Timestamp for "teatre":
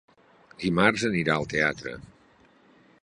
1.53-1.95